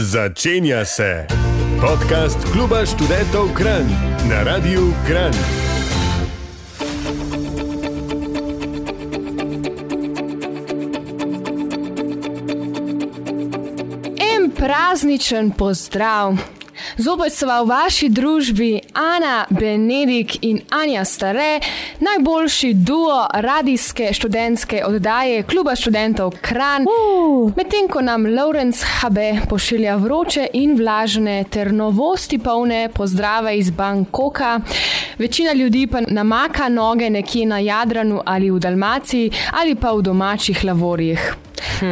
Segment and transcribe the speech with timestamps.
[0.00, 1.26] Začenja se
[1.80, 3.84] podcast Kluba študentov Kran
[4.28, 5.34] na Radiu Kran.
[14.16, 16.59] En prazničen pozdrav.
[17.00, 21.60] Zopet sva v vaši družbi Ana Benedik in Anja Stare,
[22.00, 26.84] najboljši duo radijske študentske oddaje Kluba študentov Kran.
[26.84, 27.56] Uh.
[27.56, 34.60] Medtem ko nam Lawrence Habe pošilja vroče in vlažne ter novosti polne pozdrave iz Bangkoka,
[35.18, 40.64] večina ljudi pa namaka noge nekje na Jadranu ali v Dalmaciji ali pa v domačih
[40.64, 41.32] lavorjih.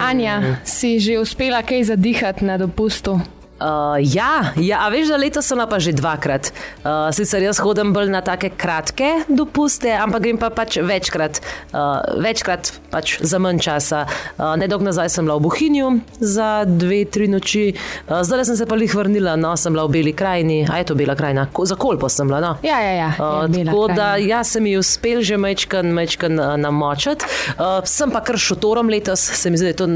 [0.02, 3.37] Anja, si že uspela kaj zadihati na dopustu?
[3.58, 6.52] Uh, ja, ja, a veš, da letos sem pa že dvakrat.
[6.84, 11.40] Uh, sicer jaz hodim bolj na take kratke dopuste, ampak grem pa pač večkrat,
[11.74, 14.04] uh, večkrat pač za manj časa.
[14.38, 15.88] Uh, Nedolgo nazaj sem bila v Bohinju
[16.22, 19.98] za dve, tri noči, uh, zdaj sem se pa jih vrnila, no, sem bila v
[19.98, 22.38] Beli krajini, a je to Bela krajina, Ko, za kolpo sem bila.
[22.38, 22.52] No.
[22.62, 23.10] Ja, ja, ja.
[23.18, 24.38] Uh, tako da krajina.
[24.38, 27.26] ja, se mi je uspel že mečkan, mečkan uh, namočati.
[27.58, 29.90] Uh, sem pa kar šotorom letos, se mi zdi, da je to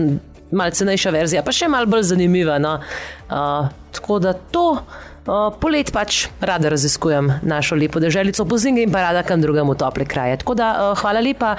[0.52, 2.58] malce cenejša verzija, pa še malo bolj zanimiva.
[2.62, 2.76] No.
[3.32, 4.82] Uh, tako da to.
[5.22, 10.04] Uh, polet pač rada raziskujem našo lepo državo, pozimi in pa rada kam drugemu tople
[10.04, 10.36] kraje.
[10.36, 11.54] Tako da uh, hvala lepa,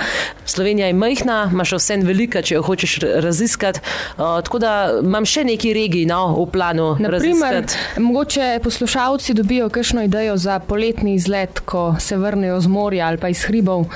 [0.45, 3.79] Slovenija je majhna, imaš vse velika, če jo hočeš raziskati.
[4.17, 6.89] Uh, tako da imam še neki regiji no, v planu.
[6.99, 7.63] Naprimer,
[7.97, 13.31] mogoče poslušalci dobijo kakšno idejo za poletni izlet, ko se vrnejo z morja ali pa
[13.31, 13.87] iz hribov.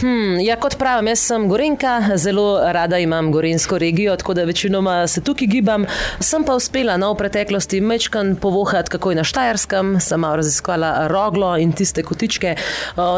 [0.00, 5.06] Hmm, ja, kot pravim, jaz sem Gorenka, zelo rada imam gorensko regijo, tako da večinoma
[5.06, 5.86] se tukaj gibam.
[6.20, 11.08] Sem pa uspela no, v preteklosti mečkan povohati, kako je na Štajerskem, sem malo raziskala
[11.08, 12.52] roglo in tiste kotičke.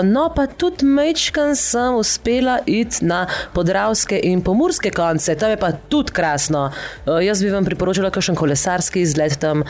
[0.07, 5.73] No, pa tudi mečkan sem uspela iti na podravske in pomorske konce, tam je pa
[5.91, 6.69] tudi krasno.
[7.23, 9.67] Jaz bi vam priporočila kakšen kolesarski izlet tam.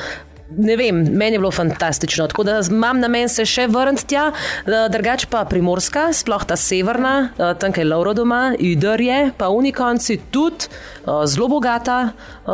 [0.51, 4.29] Ne vem, meni je bilo fantastično, tako da imam na meni se še vrniti tja,
[4.31, 9.49] eh, drugač pa primorska, sploh ta severna, eh, tam je Lauro doma, Idr je, pa
[9.49, 12.13] unikonci tudi, eh, zelo bogata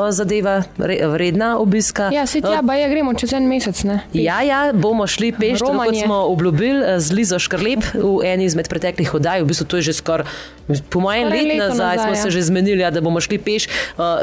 [0.08, 2.08] zadeva, re- vredna obiska.
[2.12, 3.84] Ja, se tja, pa je gremo čez en mesec.
[3.84, 4.00] Ne?
[4.12, 6.04] Ja, ja, bomo šli peš, tako kot Romanje.
[6.04, 9.42] smo obljubili z Lizo Škrlep v eni izmed preteklih oddaj.
[9.42, 10.26] V bistvu to je že skoraj,
[10.88, 12.22] po mojem, let nazaj nazaj, smo ja.
[12.22, 13.68] se že zmenili, ja, da bomo šli peš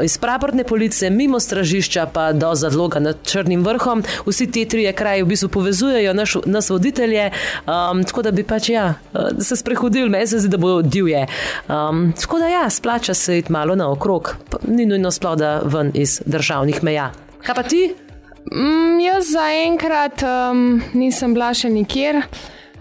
[0.02, 4.02] iz praporne police, mimo stražišča pa do zadloga nad Črnim vrhom.
[4.26, 7.30] Vsi ti trije kraji v bistvu povezujejo naš, nas voditelje,
[7.66, 11.26] um, tako da bi pač ja, uh, se sprehodili, meni se zdi, da bo divje.
[11.68, 14.36] Um, tako da ja, splača se iti malo naokrog,
[14.68, 17.10] ni nujno sploh da ven iz državnih meja.
[17.46, 17.94] Kaj pa ti?
[18.52, 22.22] Mm, jaz zaenkrat um, nisem bila še nikjer.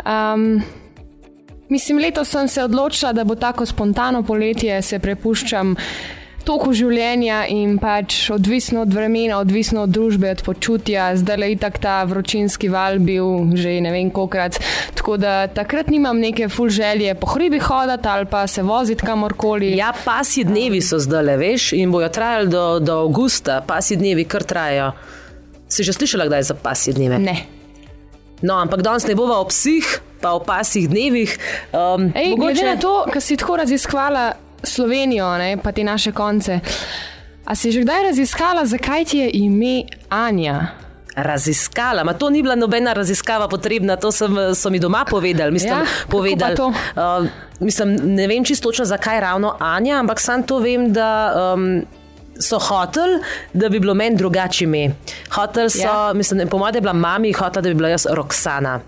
[0.06, 0.62] Um,
[1.70, 5.76] mislim, letos sem se odločila, da bo tako spontano poletje, se prepuščam
[6.46, 11.12] toku življenja in pač odvisno od vremena, odvisno od družbe, od počutja.
[11.20, 14.60] Zdaj le itak ta vročinski val bil že ne vem kolikrat.
[14.98, 19.76] Tako da takrat nimam neke full želje po hribi hoditi ali pa se voziti kamorkoli.
[19.78, 24.26] Ja, pasji dnevi so zdaj le, veš, in bojo trajali do, do avgusta, pasji dnevi
[24.26, 24.92] kar trajajo.
[25.70, 27.20] Si že slišala, kdaj je za pasji dneve?
[27.22, 27.38] Ne.
[28.42, 29.86] No, ampak danes ne bova o psih,
[30.22, 31.36] pa o pasjih dnevih.
[31.72, 32.54] Um, Ej, mogoče...
[32.54, 36.60] Glede na to, kar si tako raziskvala Slovenijo, ne, pa te naše konce.
[37.46, 40.68] A si že kdaj raziskala, zakaj ti je ime Anja?
[41.16, 45.52] Raziskala, ma to ni bila nobena raziskava potrebna, to sem, so mi doma povedali.
[45.52, 47.28] Mislim, Ja, povedali uh,
[47.60, 51.34] mislim, ne vem čisto točno, zakaj ravno Anja, ampak sam to vem, da.
[51.54, 51.86] Um,
[52.42, 53.20] So hoteli,
[53.54, 54.92] da bi bilo meni drugače ime.
[55.32, 56.14] Hoteli so, Ja.
[56.16, 58.80] mislim, po mojem, da je bila mami, hotela, da bi bila jaz Roksana.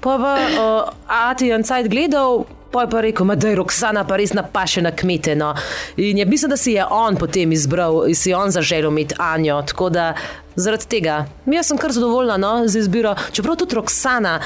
[0.00, 2.44] Pa pa, uh, Ati je en cajt gledal.
[2.70, 5.34] Pa je pa rekel, "Ma da je Roksana pa res napaše na kmete.
[5.34, 5.54] No.
[5.96, 9.62] In je mislim, da si je on potem izbral, si on zaželel imeti Anjo.
[9.62, 10.14] Tako da
[10.56, 13.14] zaradi tega, jaz sem kar zadovoljna no, z izbiro.
[13.32, 14.40] Čeprav tudi Roksana.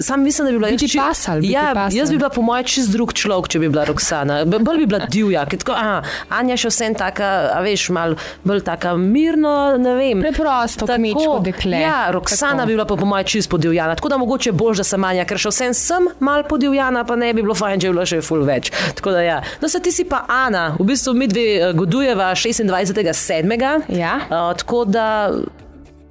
[0.00, 1.92] Sam mislim, da bi bila Bi ti jaz či- pasal, ja, pasal.
[1.92, 4.38] jaz bi bila po mojem čist drug človek, če bi bila Roksana.
[4.44, 5.44] Bolj bi bila divja.
[5.44, 5.98] ker Tako, aha,
[6.30, 10.20] Anja še vsem taka, a veš, mal bolj taka mirno, ne vem.
[10.20, 11.76] Preprosto, kmečko dekle.
[11.78, 12.66] Ja, Roksana Tako.
[12.66, 13.94] bi bila pa po mojem čist podivjana.
[13.94, 17.32] Tako da mogoče bolj, da sem Anja, ker še vsem sem mal podivjana, pa ne
[17.32, 18.70] bi bilo fajn, če bi bilo še ful več.
[18.94, 19.38] Tako da ja.
[19.60, 23.82] No, se ti si pa Ana, v bistvu mi dve eh, godujeva 26.7.
[23.90, 24.16] Ja.
[24.24, 25.30] Uh, tako da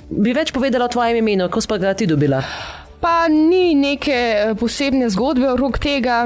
[0.09, 2.43] bi več povedala o tvojem imenu, ko si pa ga ti dobila.
[2.99, 6.25] Pa ni neke eh, posebne zgodbe okrog tega.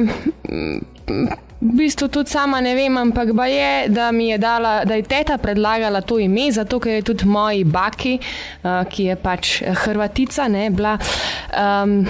[1.63, 5.05] V bistvu tudi sama ne vem, ampak ba je, da mi je dala, da je
[5.07, 9.71] teta predlagala to ime, zato ker je tudi moji baki, uh, ki je pač eh,
[9.85, 10.97] Hrvatica, ne bila.
[11.55, 12.01] Um,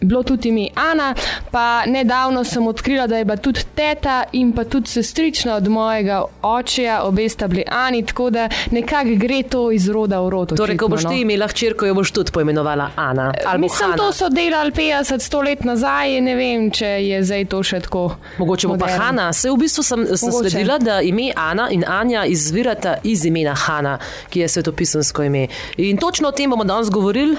[0.00, 1.14] bilo tudi ime Ana,
[1.50, 6.24] pa nedavno sem odkrila, da je bila tudi teta in pa tudi sestrična od mojega
[6.42, 10.56] očeja, obe sta bili Ani, tako da nekako gre to iz roda v rod.
[10.56, 11.22] Torej, ko boš očitno, ti no.
[11.22, 13.32] imela hčerko, jo boš tudi poimenovala Ana.
[13.52, 13.96] bo Mislim, Hana.
[13.96, 18.16] to so delali 50-100 let nazaj, ne vem, če je zdaj to še tako.
[18.38, 18.88] Mogoče bo pa.
[18.98, 19.32] Hanna.
[19.32, 20.50] Se v bistvu sem, sem Mogoče.
[20.50, 23.98] sledila, da ime Ana in Anja izvirata iz imena Hanna,
[24.30, 25.46] ki je svetopisansko ime.
[25.76, 27.36] In točno o tem bomo danes govorili.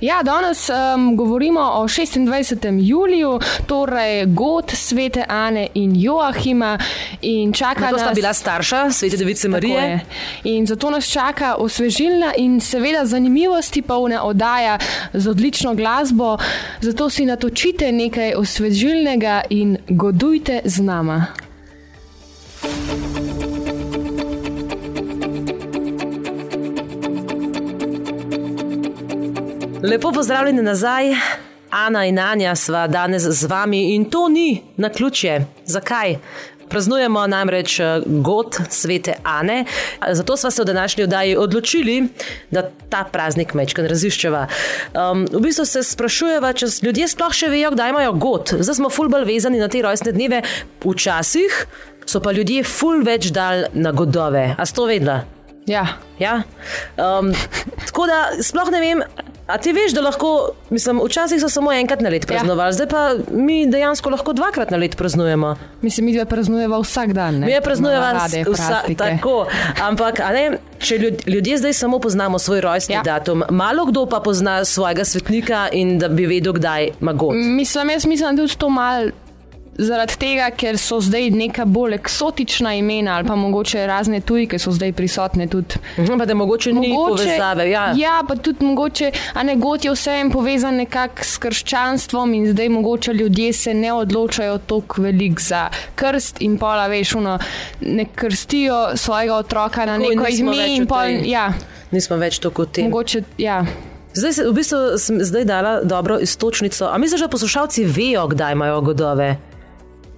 [0.00, 2.56] Ja, danes um, govorimo o 26.
[2.80, 6.78] juliju, torej god svete Ane in Joachima.
[7.22, 9.80] In čaka To sta nas- bila starša, svete device Marije.
[9.80, 10.00] je.
[10.46, 14.78] In zato nas čaka osvežilna in seveda zanimivosti polna oddaja
[15.12, 16.38] z odlično glasbo.
[16.80, 21.26] Zato si natočite nekaj osvežilnega in godujte z nama.
[29.90, 31.04] Lepo pozdravljeni nazaj.
[31.70, 35.46] Ana in Anja sva danes z vami in to ni na ključje.
[35.64, 36.16] Zakaj?
[36.68, 39.64] Praznujemo namreč eh, god svete Ane,
[40.12, 42.08] zato smo se v današnji oddaji odločili,
[42.50, 44.46] da ta praznik mečkan raziščeva.
[44.94, 48.54] Um, v bistvu se sprašujeva, če ljudje sploh še vejo, kdaj imajo god.
[48.60, 50.40] Zdaj smo fulbal vezani na te rojstne dneve,
[50.84, 51.66] včasih
[52.06, 54.54] so pa ljudje ful več dal na godove.
[54.58, 55.20] A sto vedla?
[55.66, 55.86] Ja.
[56.18, 56.42] Ja?
[56.96, 57.32] Um,
[57.86, 59.04] tako da sploh ne vem.
[59.46, 63.10] A ti veš, da lahko, mislim, včasih so samo enkrat na let praznovali, zdaj pa
[63.30, 65.56] mi dejansko lahko dvakrat na let praznujemo.
[65.82, 67.34] Mislim, mi dve praznujeva vsak dan.
[67.34, 67.46] ne?
[67.46, 68.98] Mi je praznujemo rade vsa, praznike.
[68.98, 69.46] tako.
[69.82, 72.98] Ampak, ne, če ljud, ljudje zdaj samo poznamo svoj rojstni Ja.
[72.98, 73.02] ja.
[73.02, 77.36] datum, malo kdo pa pozna svojega svetnika in da bi vedel, kdaj ima god.
[77.36, 79.10] Mislim, jaz mislim, da je tudi to mal.
[79.78, 84.58] Zaradi tega, ker so zdaj neka bolj eksotična imena, ali pa mogoče razne tujke, ki
[84.58, 85.74] so zdaj prisotne tudi.
[85.98, 87.70] Mhm, Pa da mogoče ni povezave.
[87.70, 87.88] Ja.
[87.96, 92.68] ja, pa tudi mogoče, a ne god je vsem povezan nekako s krščanstvom in zdaj
[92.68, 97.38] mogoče ljudje se ne odločajo tako velik za krst in pola, veš, uno,
[97.80, 101.52] ne krstijo svojega otroka na Tako, neko ime in pol, ja,
[101.90, 102.82] Nismo več tako kot ti.
[102.82, 103.64] mogoče, ja.
[104.14, 106.86] Zdaj, se, v bistvu sem zdaj dala dobro istočnico.
[106.86, 109.36] A misliš, da poslušalci vejo, kdaj imajo godove?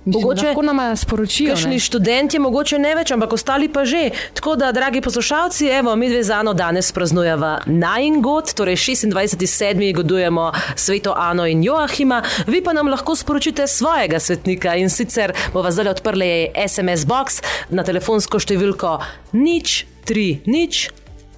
[0.06, 1.50] Mislim, Mogoče- lahko nama sporočijo.
[1.50, 1.78] Kakšni ne.
[1.78, 4.04] študenti, mogoče ne več, ampak ostali pa že.
[4.34, 9.94] Tako da, dragi poslušalci, evo, mi dve z Ano danes praznujemo Najngod, torej 26.7.
[9.94, 15.70] godujemo sveto Ano in Joachima, vi pa nam lahko sporočite svojega svetnika in sicer bova
[15.70, 19.00] zdaj odprli SMS box na telefonsko številko
[19.32, 20.90] nič 3 nič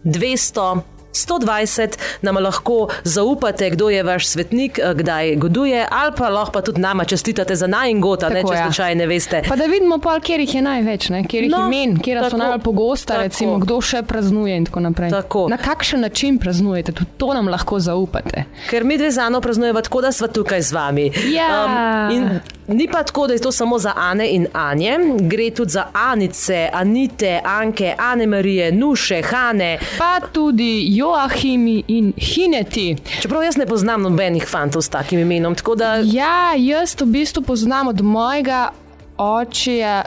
[0.05, 0.98] 200.
[1.19, 6.63] 120 nam lahko zaupate, kdo je vaš svetnik, eh, kdaj goduje, ali pa lahko pa
[6.63, 8.65] tudi nama čestitate za najngota, ne, če ja.
[8.65, 9.43] slučaj ne veste.
[9.49, 11.25] Pa da vidimo, pol, kjer jih je največ, ne?
[11.29, 13.23] kjer jih No, imen, kjer so tako, najbolj pogosta, tako.
[13.23, 15.11] recimo, kdo še praznuje in tako naprej.
[15.11, 15.47] Tako.
[15.49, 18.45] Na kakšen način praznujete, tudi to nam lahko zaupate.
[18.71, 21.11] Ker mi dve z Ano praznujemo tako, da smo tukaj z vami.
[21.33, 22.09] Ja.
[22.13, 25.87] in ni pa tako, da je to samo za Ane in Anje, gre tudi za
[25.93, 29.79] Anice, Anite, Anke, Ane Marije, Nuše, Hane.
[29.99, 32.97] Pa tudi Joachimi in Hineti.
[33.21, 37.89] Čeprav jaz ne poznam nobenih fantov s takim imenom, da Ja, jaz v bistvu poznam
[37.89, 38.71] od mojega
[39.19, 40.05] očeja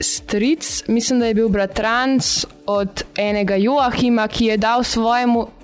[0.00, 5.57] stric, mislim, da je bil bratranc od enega Joachima, ki je dal svojemu.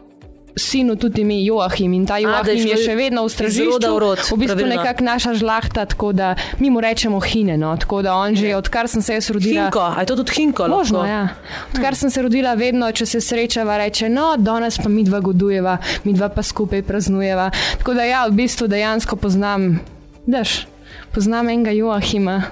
[0.56, 3.90] Sinu tudi ime Joachim in ta Joachim šlo je še vedno v stražišču.
[3.94, 4.76] v rod, v bistvu pravilno.
[4.76, 7.56] nekako naša žlahta, tako da mi mu rečemo Hine.
[7.56, 9.64] No, tako da on že odkar sem se jaz rodila.
[9.66, 10.68] Hinko, a je to tudi Hinko?
[10.68, 11.10] Možno, lahko?
[11.10, 11.28] ja.
[11.74, 15.78] Odkar sem se rodila, vedno, če se srečava, reče: No, danes pa mi dva godujeva,
[16.05, 17.50] mi dva pa skupaj praznujeva.
[17.79, 19.81] Tako da ja, v bistvu dejansko poznam,
[20.26, 20.67] daš,
[21.14, 22.42] poznam enega Joachima.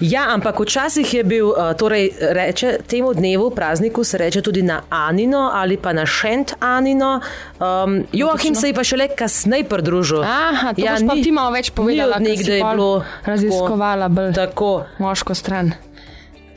[0.00, 4.82] Ja, ampak včasih je bil, uh, torej reče, temu dnevu, prazniku se reče tudi na
[4.90, 7.20] Anino ali pa na Šent Anino.
[7.60, 10.22] Um, Joachim se je pa šele kasneje pridružil.
[10.22, 14.74] Aha, ja, boš pa ti malo več povedala, ni nekdaj pol bilo raziskovala bolj Tako.
[14.98, 15.72] moško stran.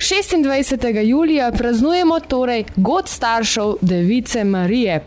[0.03, 0.99] 26.
[1.07, 5.01] julija praznujemo torej god staršev Device Marije.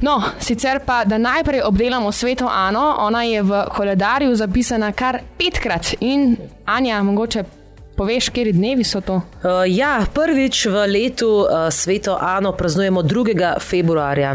[0.00, 5.94] No, sicer pa, da najprej obdelamo sveto Ano, ona je v koledarju zapisana kar petkrat
[6.00, 7.44] in Anja, mogoče
[7.96, 9.14] poveš, kje dnevi so to?
[9.14, 13.60] Uh, ja, prvič v letu uh, sveto Ano praznujemo 2.
[13.60, 14.34] februarja.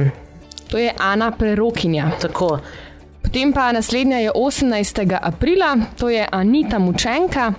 [0.70, 2.12] To je Ana Prerokinja.
[2.22, 2.60] Tako.
[3.22, 5.18] Potem pa naslednja je 18.
[5.22, 7.54] aprila, to je Anita Mučenka.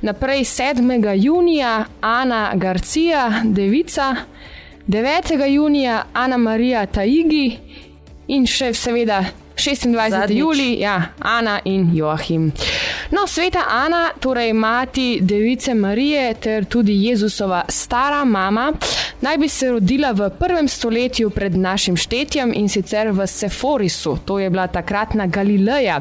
[0.00, 1.14] Naprej 7.
[1.16, 4.16] junija Ana Garcia, devica,
[4.88, 5.46] 9.
[5.46, 7.58] junija Ana Marija Taigi
[8.28, 9.24] in še seveda
[9.56, 10.10] 26.
[10.10, 10.38] Zadnjič.
[10.38, 12.52] julij, ja, Ana in Joachim.
[13.10, 18.72] No, sveta Ana, torej mati Device Marije ter tudi Jezusova stara mama,
[19.20, 24.38] naj bi se rodila v prvem stoletju pred našim štetjem in sicer v Seforisu, to
[24.38, 26.00] je bila takratna Galileja.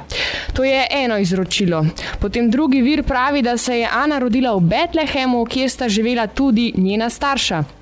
[0.54, 1.86] To je eno izročilo.
[2.20, 6.74] Potem drugi vir pravi, da se je Ana rodila v Betlehemu, kjer sta živela tudi
[6.78, 7.77] njena starša.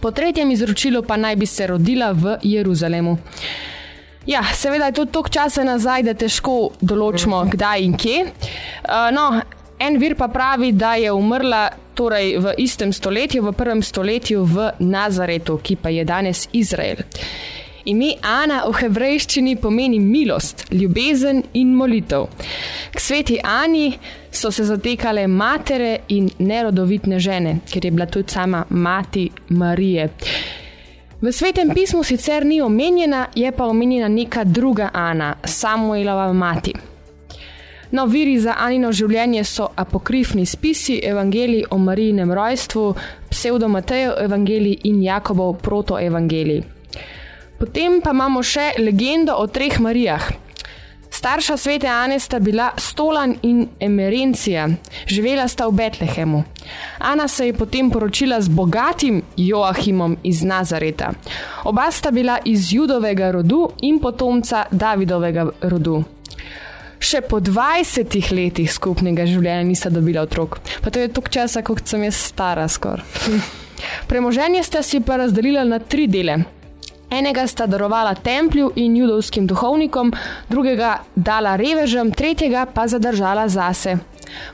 [0.00, 3.18] Po tretjem izročilu pa naj bi se rodila v Jeruzalemu.
[4.26, 8.18] Ja, seveda je to toliko časa nazaj, da težko določimo, kdaj in kje.
[8.24, 9.24] Uh, no,
[9.80, 14.70] en vir pa pravi, da je umrla torej v istem stoletju, v prvem stoletju v
[14.80, 17.04] Nazaretu, ki pa je danes Izrael.
[17.88, 22.28] Ime Ana v hebrejščini pomeni milost, ljubezen in molitev.
[22.92, 23.98] K sveti Ani
[24.30, 30.08] so se zatekale matere in nerodovitne žene, ker je bila tudi sama mati Marije.
[31.20, 36.72] V svetem pismu sicer ni omenjena, je pa omenjena neka druga Ana, Samuelova mati.
[37.90, 42.84] No, viri za Anino življenje so apokrifni spisi, evangeliji o Marijinem rojstvu,
[43.30, 46.62] pseudomatejev evangeliji in Jakobov protoevangeliji.
[47.58, 50.30] Potem pa imamo še legendo o treh Marijah.
[51.20, 54.68] Starša svete Ane sta bila Stolan in Emerencija,
[55.06, 56.42] živela sta v Betlehemu.
[56.98, 61.10] Ana se je potem poročila z bogatim Joachimom iz Nazareta.
[61.64, 65.98] Oba sta bila iz judovega rodu in potomca Davidovega rodu.
[66.98, 70.56] Še po 20 letih skupnega življenja nista dobila otrok.
[70.80, 73.04] Pa to je toliko časa, kot sem jaz stara skoraj.
[74.08, 76.59] Premoženje sta si pa razdelila na tri dele.
[77.10, 80.12] Enega sta darovala templju in judovskim duhovnikom,
[80.48, 83.96] drugega dala revežem, tretjega pa zadržala zase.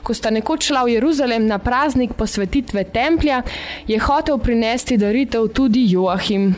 [0.03, 3.43] Ko sta nekoč šla v Jeruzalem na praznik posvetitve templja,
[3.87, 6.55] je hotel prinesti daritev tudi Joachim.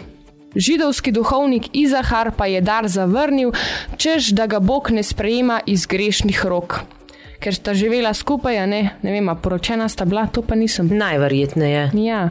[0.56, 3.52] Židovski duhovnik Izahar pa je dar zavrnil,
[3.98, 6.99] čež da ga Bog ne sprejema iz grešnih rok
[7.40, 10.90] ker sta živela skupaj, ne, ne vem, poročena sta bila, to pa nisem.
[10.98, 11.92] Najverjetneje.
[11.94, 12.30] Ja.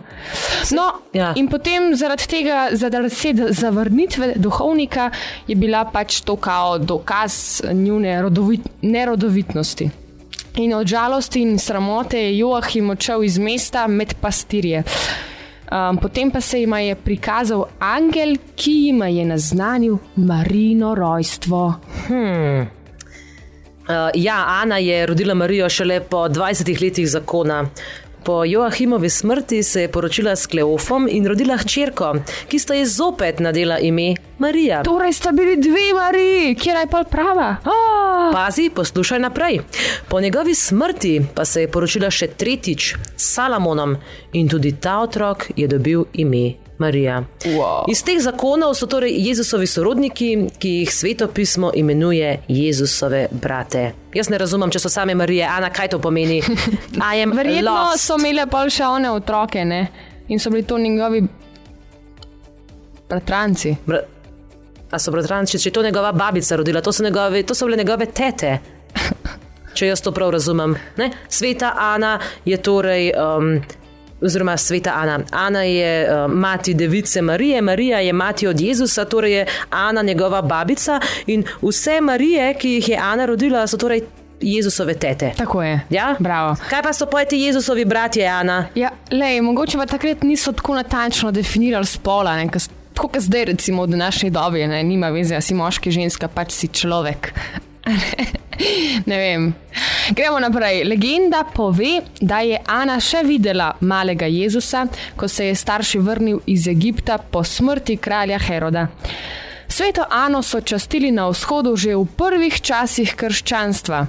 [0.76, 1.32] No, ja.
[1.36, 5.10] In potem zaradi tega, zaradi zavrnitve duhovnika,
[5.48, 9.90] je bila pač to kao dokaz njune rodovit, nerodovitnosti.
[10.58, 14.82] In od žalosti in sramote je Joachim odšel iz mesta med pastirje.
[15.68, 21.74] Um, potem pa se jim je prikazal angel, ki jim je naznanil Marino rojstvo.
[22.06, 22.77] Hmm.
[23.88, 27.66] Uh, ja, Ana je rodila Marijo šele po 20 letih zakona.
[28.24, 32.14] Po Joachimovi smrti se je poročila s Kleofom in rodila hčerko,
[32.48, 34.82] ki sta ji zopet nadela ime Marija.
[34.82, 37.56] Torej sta bili dve Mariji, kjer je pa prava.
[37.64, 38.32] Oh.
[38.32, 39.60] Pazi, poslušaj naprej.
[40.08, 43.96] Po njegovi smrti pa se je poročila še tretjič s Salamonom
[44.32, 47.22] in tudi ta otrok je dobil ime Marija.
[47.44, 47.84] Wow.
[47.90, 53.92] Iz teh zakonov so torej Jezusovi sorodniki, ki jih svetopismo imenuje Jezusove brate.
[54.14, 56.42] Jaz ne razumem, če so same Marije, Ana, kaj to pomeni.
[57.38, 59.86] Verjetno so imele pa še one otroke ne?
[60.28, 61.22] in so bili to njegovi
[63.08, 63.76] bratranci.
[63.86, 64.02] Bra
[64.90, 67.76] A so bratranci, če je to njegova babica rodila, to so, njegove, to so bile
[67.76, 68.58] njegove tete.
[69.76, 70.74] Če jaz to prav razumem.
[70.96, 71.10] Ne?
[71.28, 72.16] Sveta Ana
[72.48, 73.58] je torej um,
[74.20, 75.20] oziroma sveta Ana.
[75.32, 80.42] Ana je uh, mati device Marije, Marija je mati od Jezusa, torej je Ana njegova
[80.42, 84.02] babica in vse Marije, ki jih je Ana rodila, so torej.
[84.40, 85.32] Jezusove tete.
[85.36, 85.80] Tako je.
[85.90, 86.16] Ja?
[86.70, 88.68] Kaj pa so pojeti Jezusovi bratje, Ana?
[88.74, 92.36] Ja, lej, mogoče pa takrat niso tako natančno definirali spola,
[92.94, 97.32] kot zdaj, recimo v današnji dobi, ne, nima veze, si moški, ženska, pač si človek.
[99.10, 99.54] ne vem.
[100.10, 100.84] Gremo naprej.
[100.84, 104.86] Legenda pove, da je Ana še videla malega Jezusa,
[105.16, 108.88] ko se je starši vrnil iz Egipta po smrti kralja Heroda.
[109.68, 114.06] Sveto Ano so častili na vzhodu že v prvih časih krščanstva.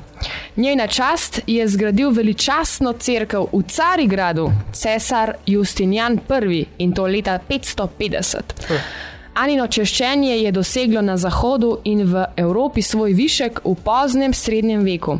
[0.57, 8.39] Njena čast je zgradil veličastno crkvo v Carigradu, cesar Justinian I in to leta 550.
[8.67, 8.73] Hm.
[9.39, 15.15] Anino češčenje je doseglo na Zahodu in v Evropi svoj višek v poznem srednjem veku.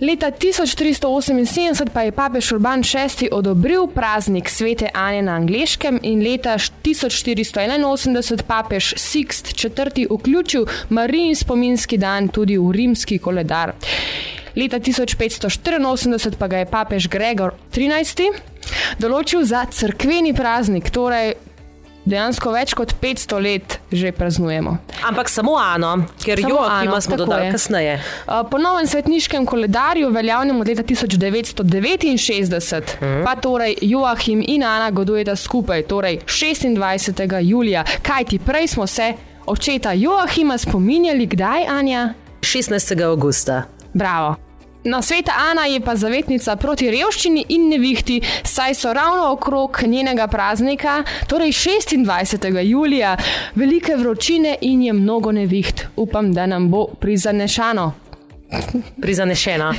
[0.00, 6.54] Leta 1378 pa je papež Urban VI odobril praznik svete Ane na angliškem in leta
[6.56, 13.74] 1481 papež Sixt IV vključil Marijin spominski dan tudi v rimski koledar.
[14.56, 18.32] Leta 1584 pa ga je papež Gregor XIII
[18.98, 21.36] določil za crkveni praznik, torej
[22.08, 24.76] dejansko več kot 500 let že praznujemo.
[25.08, 26.46] Ampak samo Ano, ker jo
[26.82, 28.02] imamo dodati kasneje.
[28.50, 33.24] Po novem svetniškem koledarju, veljavnem od leta 1969, hmm.
[33.24, 37.40] pa torej Joachim in Ana godujeta skupaj, torej 26.
[37.42, 37.84] julija.
[38.02, 39.12] Kaj ti prej smo se
[39.46, 42.14] očeta Joachima spominjali, kdaj Anja?
[42.40, 43.04] 16.
[43.04, 43.62] augusta.
[43.94, 44.47] Bravo.
[44.88, 50.26] No, sveta Ana je pa zavetnica proti revščini in nevihti, saj so ravno okrog njenega
[50.32, 52.48] praznika, torej 26.
[52.64, 53.16] julija,
[53.54, 55.84] velike vročine in je mnogo neviht.
[55.96, 57.92] Upam, da nam bo prizanešano.
[59.02, 59.74] Prizanešena.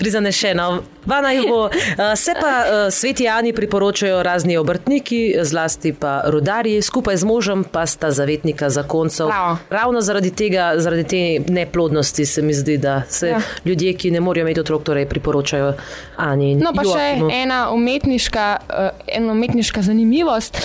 [0.00, 0.66] Prizanešena,
[1.06, 1.60] vana jo bo.
[1.64, 1.70] Uh,
[2.16, 7.86] se pa uh, sveti Jani priporočajo razni obrtniki, zlasti pa rudarji, skupaj z možem pa
[7.86, 9.28] sta zavetnika zakoncev.
[9.28, 9.56] Prav.
[9.70, 11.20] Ravno zaradi tega, zaradi te
[11.52, 13.40] neplodnosti se mi zdi, da se Ja.
[13.64, 15.72] ljudje, ki ne morejo imeti otrok, torej priporočajo
[16.16, 16.54] Ani.
[16.56, 17.30] No, pa še Joakimu.
[17.32, 20.56] ena umetniška, uh, ena umetniška zanimivost.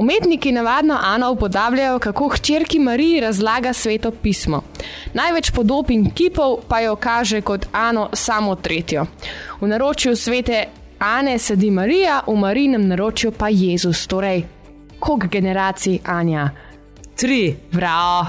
[0.00, 4.62] Umetniki navadno Ano upodabljajo, kako hčerki Mariji razlaga sveto pismo.
[5.14, 9.06] Največ podob in kipov pa jo kaže kot Ano samo tretjo.
[9.60, 10.64] V naročju svete
[10.98, 14.06] Ane sedi Marija, v Marinem naročju pa Jezus.
[14.06, 14.42] Torej,
[14.98, 16.50] koliko generacij Anja?
[17.16, 17.56] Tri.
[17.72, 18.26] Prav.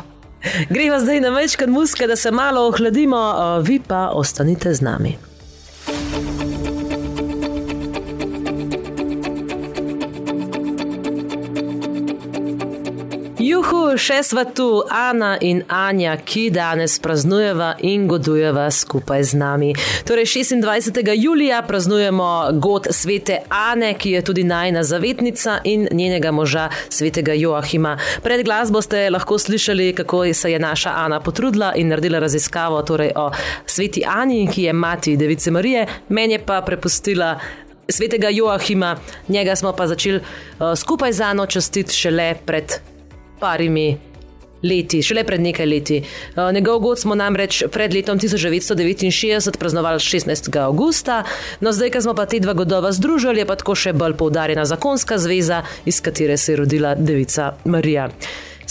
[0.69, 5.30] Greva zdaj na večkrat muske, da se malo ohladimo, vi pa ostanite z nami.
[13.61, 19.69] Juhu, še sva tu, Ana in Anja, ki danes praznujeva in godujeva skupaj z nami.
[20.07, 20.97] Torej, 26.
[21.13, 27.99] julija praznujemo god svete Ane, ki je tudi najna zavetnica in njenega moža svetega Joahima.
[28.25, 33.13] Pred glasbo ste lahko slišali, kako se je naša Ana potrudila in naredila raziskavo torej
[33.15, 33.29] o
[33.65, 37.37] sveti Ani, ki je mati Device Marije, meni pa prepustila.
[37.91, 38.95] Svetega Joahima,
[39.27, 42.90] njega smo pa začeli uh, skupaj z Ano častiti šele pred
[43.41, 43.97] parimi
[44.63, 46.01] leti, šele pred nekaj leti.
[46.35, 50.59] Uh, Njegov god smo namreč pred letom 1969 praznovali 16.
[50.61, 51.23] augusta,
[51.59, 54.65] no zdaj, ko smo pa te dva godova združili, je pa tako še bolj poudarjena
[54.65, 58.09] zakonska zveza, iz katere se je rodila devica Marija.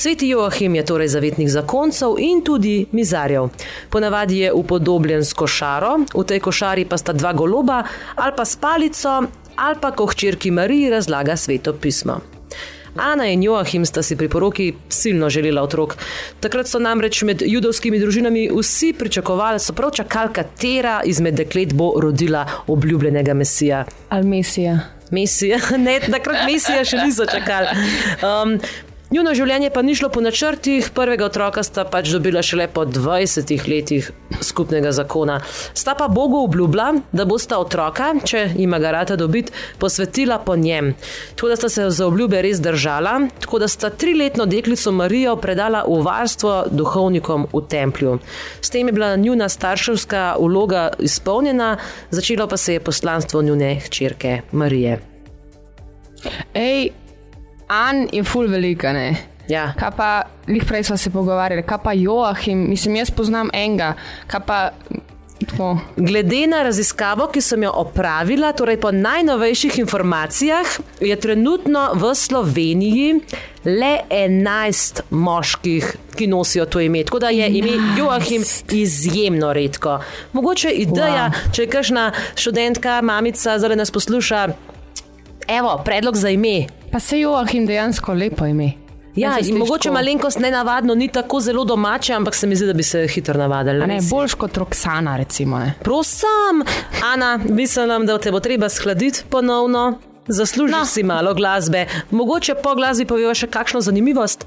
[0.00, 3.50] Sveti Joachim je torej zavetnik zakoncev in tudi mizarjev.
[3.90, 7.82] Ponavadi je upodobljen s košaro, v tej košari pa sta dva goloba
[8.16, 9.22] ali pa s palico
[9.56, 12.39] ali pa ko hčerki Mariji razlaga sveto pismo.
[12.96, 15.96] Ana in Joachim sta si pri poroki silno želela otrok.
[16.40, 21.92] Takrat so namreč med judovskimi družinami vsi pričakovali, so prav čakali, katera izmed deklet bo
[22.00, 23.84] rodila obljubljenega mesija.
[24.08, 24.78] Ali Mesija.
[25.10, 27.68] Mesija, ne, takrat Mesija še niso čakali.
[28.22, 28.58] Um,
[29.10, 33.48] Njuno življenje pa ni šlo po načrtih, prvega otroka sta pač dobila šele po 20
[33.66, 34.06] letih
[34.46, 35.40] skupnega zakona.
[35.74, 39.50] Sta pa Bogu obljubila, da bosta otroka, če ima ga rata dobiti,
[39.82, 40.92] posvetila po njem.
[41.34, 45.82] Tako da sta se za obljube res držala, tako da sta triletno deklico Marijo predala
[45.90, 48.16] v varstvo duhovnikom v templju.
[48.62, 51.74] S tem je bila njuna starševska vloga izpolnjena,
[52.14, 55.00] začelo pa se je poslanstvo njune hčerke Marije.
[56.54, 56.92] Ej,
[57.70, 59.14] An je ful velika, ne?
[59.48, 59.72] Ja.
[59.78, 60.08] Kaj pa,
[60.50, 63.94] lih prej smo se pogovarjali, kaj pa Joachim, mislim, jaz poznam enega,
[64.26, 64.58] kaj pa
[65.46, 65.78] tako.
[65.96, 70.66] Glede na raziskavo, ki sem jo opravila, torej po najnovejših informacijah,
[71.00, 73.20] je trenutno v Sloveniji
[73.64, 77.04] le 11 moških, ki nosijo to ime.
[77.04, 79.98] Tako da je ime Joachim izjemno redko.
[80.32, 81.54] Mogoče ideja, Wow.
[81.54, 84.48] če je kakšna študentka, mamica, zdaj nas posluša.
[85.58, 86.66] Evo, predlog za ime.
[86.92, 88.72] Pa se Joachim dejansko lepo ime.
[89.16, 92.72] Ja, in mogoče tako- malenkost nenavadno, ni tako zelo domače, ampak se mi zdi, da
[92.72, 93.86] bi se hitro navadili.
[93.86, 95.58] Ne, boljš kot Roksana, recimo.
[95.58, 95.74] Ne.
[95.82, 96.62] Prosim,
[97.12, 99.98] Ana, mislim, da te bo treba shladiti ponovno.
[100.28, 100.86] Zaslužiš no.
[100.86, 101.86] si malo glasbe.
[102.10, 104.46] Mogoče po glasbi poveva še kakšno zanimivost.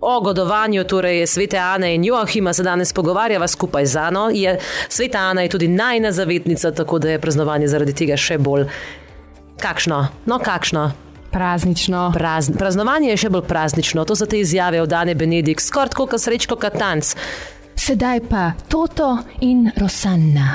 [0.00, 4.30] O godovanju, torej svete Ane in Joachima se danes pogovarjava skupaj z Ano.
[4.32, 8.64] Je, sveta Ana je tudi najna zavetnica, tako da je praznovanje zaradi tega še bolj.
[9.60, 10.06] Kakšno?
[10.26, 10.90] No, kakšno?
[11.34, 12.12] Praznično.
[12.14, 16.06] Prazn praznovanje je še bolj praznično, to so te izjave od Dane Benedikt, skoraj tako
[16.14, 17.14] kot srečko katanc.
[17.74, 20.54] Sedaj pa Toto in Rosanna.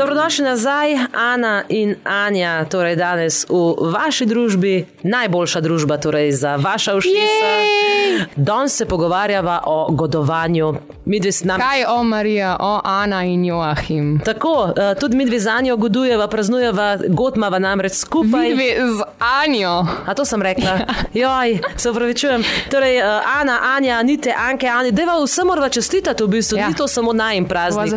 [0.00, 6.94] Dobrodošli nazaj, Ana in Anja, torej danes v vaši družbi, najboljša družba torej za vaša
[6.96, 7.50] ušesa.
[8.36, 10.74] Danes se pogovarjava o godovanju.
[11.44, 11.62] Nami.
[11.62, 14.20] Kaj o Marija, o Ana in Joachim?
[14.24, 18.48] Tako, eh, tudi mi dve za njo godujeva, praznujeva, godmava namreč skupaj.
[18.48, 19.86] Vidvi z Anjo.
[20.06, 20.78] A to sem rekla.
[21.14, 22.44] Joj, se upravičujem.
[22.70, 23.04] Torej, eh,
[23.40, 26.68] Ana, Anja, Nite, Anke, Ani, deva vsem morava čestitati v bistvu, Ja.
[26.68, 27.94] ni to samo najem praznik.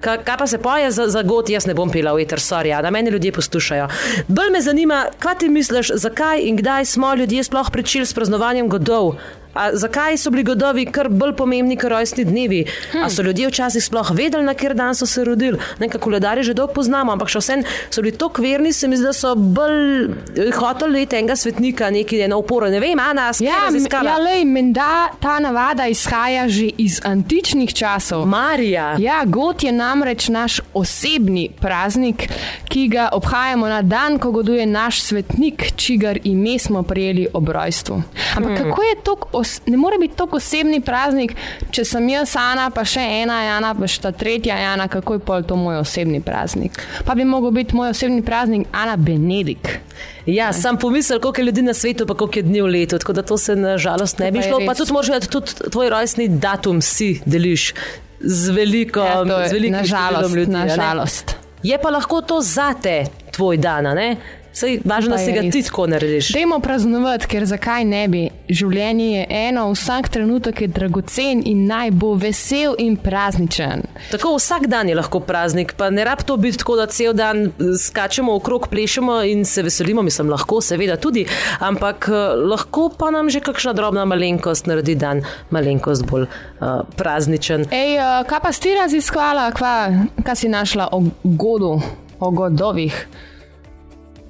[0.00, 2.72] Kaj, kaj pa se poje za, za god, jaz ne bom pila v eter, sorry,
[2.82, 3.88] da meni ljudje poslušajo.
[4.28, 8.68] Bolj me zanima, kaj ti misliš, zakaj in kdaj smo ljudje sploh pričeli s praznovanjem
[8.68, 9.14] godov?
[9.54, 12.64] A zakaj so bili godovi kar bolj pomembni kot rojstni dnevi?
[12.92, 13.04] Hmm.
[13.04, 15.58] A so ljudje včasih sploh vedeli, na kjer dan so se rodili?
[15.78, 19.08] Nekaj koledarje že dolgo poznamo, ampak še vsem so bili tako verni, se mi zdi,
[19.08, 22.70] da so bolj eh, hoteli enega svetnika, neki ena opora.
[22.70, 23.66] Ne vem, Ana, ja,
[24.04, 28.26] ja, lej, menda ta navada izhaja že iz antičnih časov.
[28.26, 28.94] Marija.
[28.98, 32.28] Ja, God je namreč naš osebni praznik,
[32.70, 38.02] ki ga obhajamo na dan, ko goduje naš svetnik, čigar ime smo prijeli ob rojstvu.
[38.36, 38.70] Ampak hmm.
[38.70, 39.16] kako je to,
[39.66, 41.34] ne more biti tako osebni praznik,
[41.70, 45.24] če sem jaz Ana, pa še ena Jana, pa še ta tretja Jana, kako je
[45.26, 46.80] pol to moj osebni praznik.
[47.06, 49.80] Pa bi mogel biti moj osebni praznik Ana Benedik.
[50.26, 53.12] Ja, sam pomislil, koliko je ljudi na svetu, pa koliko je dni v letu, tako
[53.12, 54.60] da to se nažalost ne bi šlo.
[54.66, 57.72] Pa tudi, možno, tudi tvoj rojstni datum si deliš
[58.20, 60.52] z veliko, ja, z veliko nažalost, ljudi.
[60.52, 61.36] Nažalost.
[61.62, 64.16] Je pa lahko to zate, tvoj dan, ne?
[64.52, 66.32] Sej, važno, da si ga ti tako narediš.
[66.34, 68.22] Dajmo praznovati, ker zakaj ne bi.
[68.50, 73.86] Življenje je eno, vsak trenutek je dragocen in naj bo vesel in prazničen.
[74.10, 77.46] Tako vsak dan je lahko praznik, pa ne rab to biti tako, da cel dan
[77.46, 81.26] eh, skačemo okrog, plešemo in se veselimo, mislim, lahko, seveda tudi,
[81.62, 85.22] ampak eh, lahko pa nam že kakšna drobna malenkost naredi dan
[85.54, 87.68] malenkost bolj uh, prazničen.
[87.70, 91.76] Ej, uh, kaj pa si raziskala, kaj si našla o godu,
[92.18, 92.96] o godovih?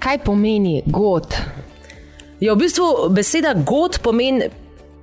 [0.00, 1.36] Kaj pomeni god?
[2.40, 4.48] Ja, v bistvu beseda god pomeni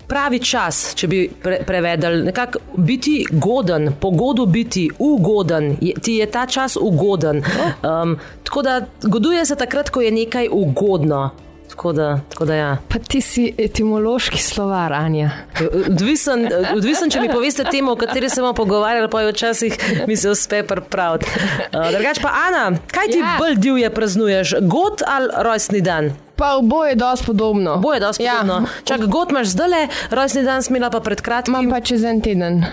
[0.07, 2.21] pravi čas, če bi pre prevedel.
[2.25, 7.43] Nekako biti goden, pogodu biti ugoden, je, ti je ta čas ugoden.
[7.83, 11.29] Um, tako da goduje se takrat, ko je nekaj ugodno.
[11.69, 12.77] Tako da, tako da ja.
[12.89, 15.29] Pa ti si etimološki slovar, Anja.
[15.87, 19.77] Odvisen, odvisen če mi poveste temo, o kateri se bomo pogovarjali, pa je včasih
[20.07, 21.19] mi se uspe prav.
[21.19, 23.35] Uh, drugač pa, Ana, kaj ti ja.
[23.39, 26.11] bolj divje praznuješ, god ali rojstni dan?
[26.35, 27.73] Pa oboje je dosti podobno.
[27.73, 28.39] Oboje je dosti ja.
[28.41, 28.67] podobno.
[28.83, 31.55] Čak, god imaš zdaj, rojstni dan smela pa pred kratkim.
[31.55, 32.65] Imam pa čez en teden.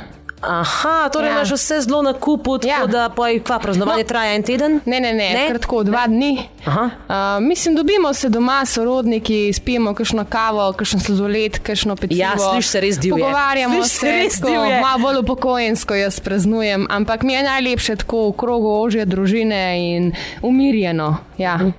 [0.48, 1.32] Aha, torej ja.
[1.32, 2.86] imaš vse zelo na kupu, tako ja.
[2.86, 4.08] da pa je praznovanje no.
[4.08, 4.80] traja en teden?
[4.84, 5.46] Ne, ne, ne, ne?
[5.50, 6.48] kratko dva dni.
[6.66, 6.74] Uh,
[7.40, 12.20] mislim, dobimo se doma, sorodniki, spijemo kakšno kavo, kakšen sladoled, kakšno pecivo.
[12.20, 13.24] Ja, sliš se res divje.
[13.24, 14.80] Pogovarjamo sliš se, res divje.
[14.80, 19.64] Malo bolj upokojensko jaz praznujem, ampak mi je najlepše tako v krogu ožje družine
[19.96, 21.16] in umirjeno.
[21.38, 21.58] Ja.
[21.62, 21.72] Uh.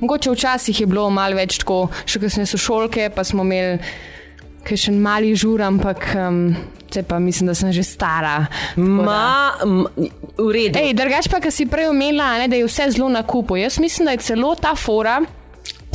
[0.00, 4.94] Mogoče včasih je bilo malo več tako, še kasneje so šolke, pa smo imeli še
[4.96, 6.06] mali žur, ampak.
[6.16, 6.54] Um,
[6.90, 8.48] Če pa mislim, da sem že stara.
[8.76, 10.80] Ma, v redu.
[10.80, 13.60] Ej, drugač pa, kar si prej omenila, ne, da je vse zelo na kupu.
[13.60, 15.20] Jaz mislim, da je celo ta fora.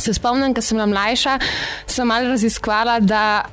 [0.00, 1.38] Se spomnim, ko sem bila mlajša,
[1.88, 3.44] sem malo raziskvala, da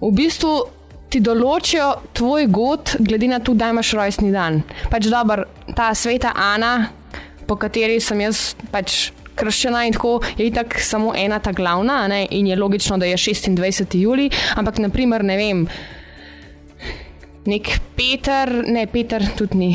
[0.00, 0.52] v bistvu
[1.12, 4.62] ti določijo tvoj god, glede na to, da imaš rojstni dan.
[4.90, 5.44] Pač dobro,
[5.76, 6.88] ta sveta Ana,
[7.46, 12.26] po kateri sem jaz pač krščena in tako je itak samo ena ta glavna, ne,
[12.30, 13.96] in je logično, da je 26.
[14.00, 15.66] juli, ampak naprimer ne vem
[17.46, 19.72] nek Peter, ne Peter, tudi ni.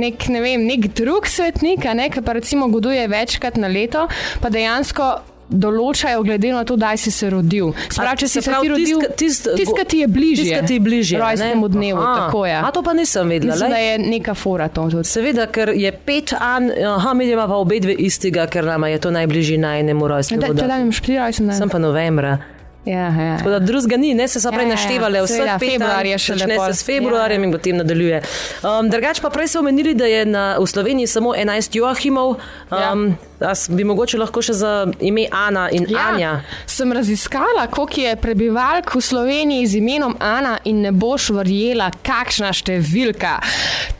[0.00, 4.06] Nek, ne vem, nek drug svetnik, ne, ki pa recimo goduje večkrat na leto,
[4.40, 5.10] pa dejansko
[5.50, 7.72] določajo, glede na to, da si se rodil.
[7.90, 10.84] Sprav, če si se ti rodil, tisti, ki ti je bližje, tisti, ki ti je
[10.84, 12.04] bližje, rojstnemu dnevu.
[12.04, 13.56] Aha, a to pa nisem vedela.
[13.56, 14.86] Mislim, da je neka fora to.
[14.94, 15.08] Tudi.
[15.10, 19.02] Seveda, ker je pet an, aha, mi imamo pa obe dve istega, ker nama je
[19.02, 20.62] to najbližje najnemu rojstnemu dnevu.
[20.62, 21.62] Če da imaš pri rojstnem dnevu.
[21.64, 22.38] Sem pa novembra.
[22.84, 23.36] Ja, ja.
[23.38, 24.76] Tako da drugega ni, ne se so prej ja, ja, ja.
[24.76, 26.56] naštevali, vse je februarja še ne.
[26.56, 27.48] Se s februarjem ja.
[27.48, 28.22] in potem nadaljuje.
[28.64, 32.38] Um, drugač pa prej so omenili, da je na, v Sloveniji samo 11 Joachimov.
[32.70, 33.29] Um, ja.
[33.68, 36.32] Bi mogoče lahko še za ime Ana in ja, Anja?
[36.68, 42.52] Sem raziskala, koliko je prebivalk v Sloveniji z imenom Ana in ne boš verjela, kakšna
[42.52, 43.38] številka.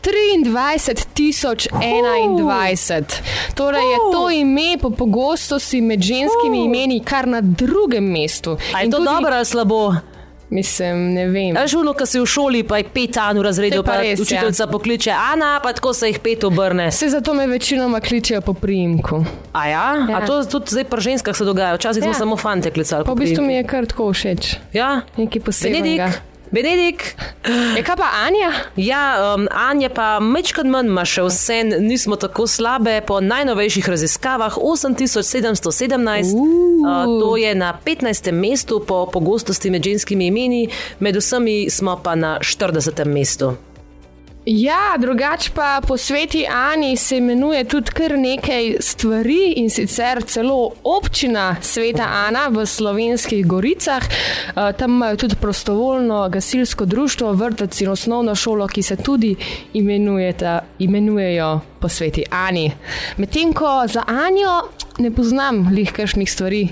[0.05, 1.72] 23.021.
[1.72, 1.81] Uh.
[3.57, 6.64] Torej je to ime po pogostosti med ženskimi uh.
[6.68, 8.59] imeni kar na drugem mestu.
[8.76, 9.09] Je to tudi...
[9.09, 10.10] dobro ali slabo?
[10.51, 11.55] Mislim, ne vem.
[11.67, 14.19] Že uno, ki si v šoli, pa je pet an v razredu, pa, pa res,
[14.19, 14.71] učiteljica ja.
[14.71, 16.89] pokliče Ana, pa tako se jih pet obrne.
[16.91, 19.23] Vse zato me večinoma kličejo po prijimku.
[19.53, 19.87] A ja?
[20.11, 20.19] ja.
[20.19, 22.11] A to tudi zdaj pri ženskah se dogaja, včasih ja.
[22.11, 23.07] smo samo fante klicali.
[23.07, 24.57] Pa v bistvu mi je kar tako všeč.
[24.75, 25.07] Ja?
[25.17, 25.87] Nekaj posebnega.
[25.87, 26.30] Benedik.
[26.51, 27.15] Benedik.
[27.77, 28.51] Je kaj pa Anja?
[28.77, 32.99] Ja, um, Anja pa mečkaj manj ima še vse, nismo tako slabe.
[33.07, 38.33] Po najnovejših raziskavah 8717, uh, to je na 15.
[38.35, 43.05] mestu po pogostosti med ženskimi imeni, med vsemi smo pa na 40.
[43.07, 43.55] mestu.
[44.46, 50.70] Ja, drugače pa po sveti Ani se imenuje tudi kar nekaj stvari in sicer celo
[50.85, 54.03] občina Sveta Ana v slovenskih goricah.
[54.03, 59.37] Uh, tam imajo tudi prostovoljno gasilsko društvo, vrtec in osnovno šolo, ki se tudi
[60.79, 62.72] imenujejo po sveti Ani.
[63.16, 66.68] Medtem ko za Anjo ne poznam lih kakšnih stvari.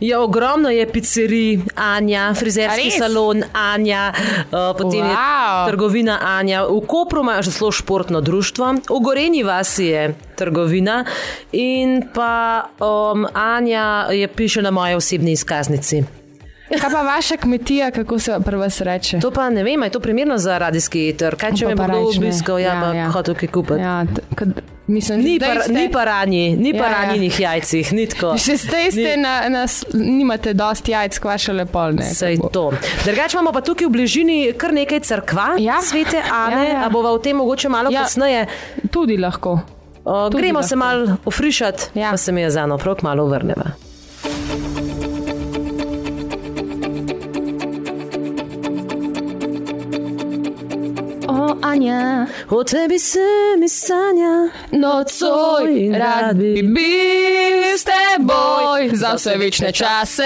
[0.00, 5.64] Ja, ogromno je pizzerij, Anja, frizerski salon, Anja, uh, potem wow.
[5.66, 6.64] Je trgovina Anja.
[6.64, 11.04] V Kopru imajo že zelo športno društvo, v Gorenji vasi je trgovina
[11.52, 16.04] in pa um, Anja je piše na moji osebni izkaznici.
[16.70, 19.20] Kaj pa vaša kmetija, kako se pri vas reče?
[19.20, 21.38] To pa ne vem, je to primerno za radijski trg.
[21.38, 23.10] Kaj če me bo kdo obiskal, ja, Ja, ja.
[23.10, 23.80] hotel kaj kupiti.
[23.80, 24.04] Ja,
[24.90, 26.90] mislim, Ni zdaj pa, ste- ni pa ranji, ni pa Ja, ja.
[26.92, 28.34] ranjenih jajcih, ni tako.
[28.38, 32.02] Še zdaj ste Ni- na, na, nimate dosti jajc, kvašale polne.
[32.04, 32.70] Sej to.
[33.04, 35.78] Drugače imamo pa tukaj v bližini kar nekaj crkva, Ja.
[35.80, 36.80] svete Ane, Ja, ja.
[36.80, 38.02] a bova o tem mogoče malo Ja.
[38.02, 38.46] kasneje.
[38.90, 39.60] Tudi lahko.
[40.04, 40.86] O, Tudi gremo se lahko.
[40.86, 42.10] malo ofrišati, Ja.
[42.10, 43.89] pa se mi je za eno prav malo vrneva.
[51.62, 53.18] Anja, O tebi se
[53.58, 60.24] mi sanja, nocoj rad bi bil s teboj za vse večne čase.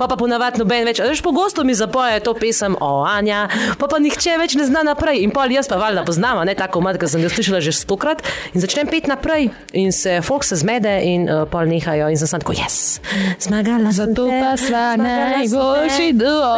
[0.00, 1.02] Pa pa ponavadi noben več.
[1.04, 3.44] Veš, pogosto mi zapoje to pesem o Anja,
[3.76, 5.20] pa pa nihče več ne zna naprej.
[5.26, 8.24] In pol jaz pa valjda poznam, ne tako mat, ker sem ga slišala že stokrat.
[8.54, 12.30] In začnem pet naprej in se folk se zmede in uh, pol nehajo in sem
[12.30, 12.98] sam tako, jaz,
[13.44, 16.54] zmagala Zato te, pa sva najboljši te." duo.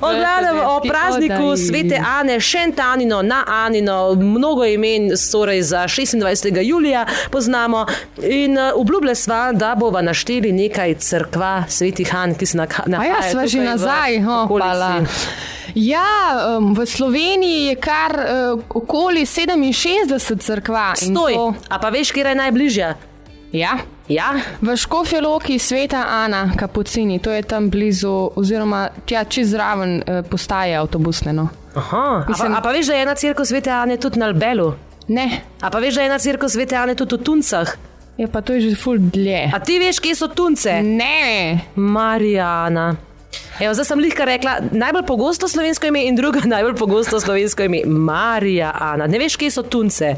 [0.00, 1.66] O glavnem o prazniku oddaji.
[1.66, 6.62] svete Ane, Šentanino, na Anino, mnogo imen torej za 26.
[6.62, 7.86] julija poznamo
[8.22, 13.14] in uh, obljubile sva, da bova našteli nekaj crkva svetih An, ki se A nahajajo.
[13.14, 15.04] ja, sva že nazaj, hopala.
[15.74, 16.08] Ja,
[16.50, 18.24] um, v Sloveniji je kar uh,
[18.70, 20.94] okoli 67 crkva.
[20.98, 22.88] in Stoj, to- a pa veš, kje je najbližja?
[23.52, 23.78] Ja.
[24.08, 30.22] Ja, V Škofjeloki sveta Ana, Kapucini, to je tam blizu, oziroma tja čez zraven eh,
[30.22, 31.32] postaje avtobusne.
[31.32, 31.48] No.
[31.74, 34.26] Aha, a, pa, Mislim- a pa veš, da je ena crkva svete Ane tudi na
[34.26, 34.72] Albelu?
[35.08, 37.68] Ne, A pa veš, da je ena crkva svete Ane tudi v Tuncah?
[38.18, 39.50] Je pa to je že ful dlje.
[39.54, 40.82] A ti veš, kje so Tunce?
[40.82, 42.96] Ne, Marijana.
[43.60, 47.82] Evo, zdaj sem lihka rekla, najbolj pogosto slovensko ime in druga najbolj pogosto slovensko ime.
[47.86, 49.06] Marija Ana.
[49.06, 50.16] Ne veš, kje so Tunce?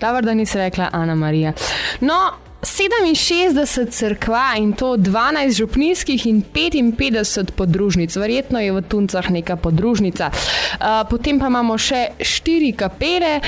[0.00, 1.52] dobro, da nisi rekla Ana Marija.
[2.00, 9.56] No, 67 crkva in to 12 župnijskih in 55 podružnic, verjetno je v Tuncah neka
[9.56, 10.30] podružnica.
[11.10, 13.40] Potem pa imamo še štiri kapele,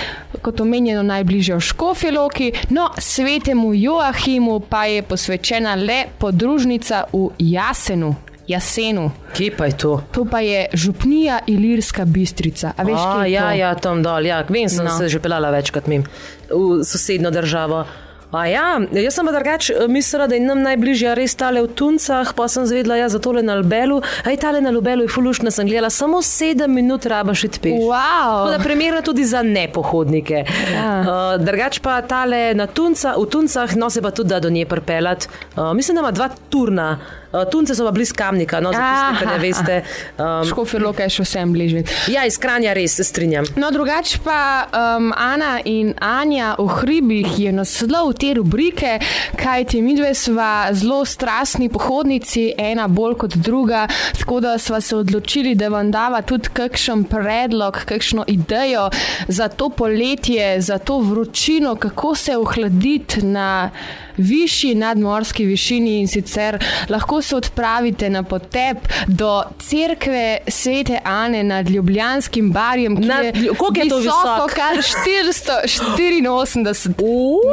[0.43, 8.15] kot omenjeno najbližje v Škofjeloki, no svetemu Joachimu pa je posvečena le podružnica v Jasenu.
[8.49, 9.11] Jasenu.
[9.37, 9.93] Kje pa je to?
[10.13, 12.73] To pa je župnija Ilirska bistrica.
[12.77, 13.57] A veš, A, ja, to?
[13.59, 14.25] ja, tam dol.
[14.25, 14.41] Ja.
[14.49, 14.97] Vem, sem No.
[14.97, 16.05] se že pelala večkrat mim
[16.49, 17.85] v sosednjo državo.
[18.33, 21.71] A ja, jaz sem pa drugač eh, mislila, da je nam najbližja res tale v
[21.73, 24.03] Tuncah, pa sem zvedla, ja, za tole na Lubelu.
[24.05, 27.79] Aj tale na Lubelu je fulušna, sem gledala, samo sedem minut rabaš iti peš.
[27.89, 28.45] Wow.
[28.45, 30.45] Tako da primerno tudi za nepohodnike.
[30.45, 30.89] Ja.
[31.01, 34.67] Uh, drugač pa tale na Tunca, v Tuncah, no se pa tudi da do nje
[34.69, 35.33] pripeljati.
[35.57, 36.91] Uh, mislim, da ima dva turna.
[37.33, 39.43] Uh, Tunce so pa blizu Kamnika, no za tiste, ki ne Aha.
[39.43, 39.83] veste.
[40.19, 41.85] Um, Škofjeloka je še vsem bližje.
[42.09, 43.45] ja, iz Kranja res se strinjam.
[43.57, 48.97] No, drugače pa um, Ana in Anja v hribih je naslov te rubrike,
[49.37, 53.85] kajti mi dve sva zelo strastni pohodnici, ena bolj kot druga,
[54.19, 58.89] tako da sva se odločili, da vam dava tudi kakšen predlog, kakšno idejo
[59.29, 63.71] za to poletje, za to vročino, kako se ohladiti na
[64.19, 71.71] višji nadmorski višini in sicer lahko se odpravite na potep do cerkve svete Ane nad
[71.71, 74.55] Ljubljanskim barjem, ki Nad- je, koliko je to visok?
[74.55, 76.23] kar 484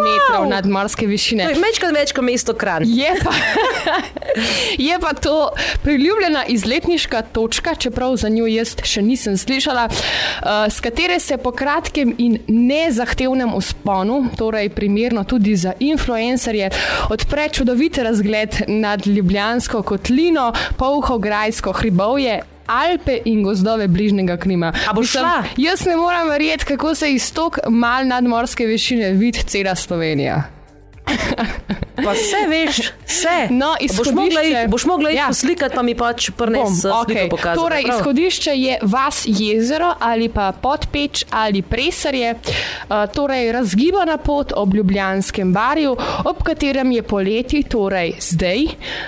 [0.06, 1.44] metrov nadmorske višine.
[1.44, 2.84] To je Mečkrat več kot mesto Kranj.
[2.88, 3.34] Je pa,
[4.90, 5.50] je pa to
[5.84, 9.94] priljubljena izletniška točka, čeprav za njo jaz še nisem slišala, uh,
[10.70, 16.55] s katere se po kratkem in nezahtevnem usponu, torej primerno tudi za influencerje,
[17.10, 22.42] odpre čudovit razgled nad Ljubljansko kotlino, Polhograjsko hribovje.
[22.68, 24.74] Alpe in gozdove bližnjega Krima.
[24.90, 25.44] A boš šla?
[25.58, 30.55] Jaz ne morem verjeti, kako se iz tako mal nadmorske višine vidi cela Slovenija.
[31.96, 33.48] Pa vse veš, vse.
[33.50, 35.28] No, boš mogla izhodišče- iti, boš mogla iti Ja.
[35.28, 37.30] poslikati, pa mi pač Bom, prnes okay.
[37.30, 37.60] pokazati.
[37.60, 38.00] Torej, prav?
[38.00, 45.54] izhodišče je vas jezero ali pa podpeč ali presarje, uh, torej razgibana pot ob Ljubljanskem
[45.54, 48.66] barju, ob katerem je poleti, torej zdaj,